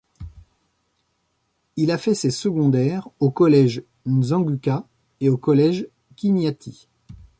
[1.75, 4.87] Il a fait ses secondaires au Collège Nzanguka
[5.19, 6.87] et au collège Kiniati.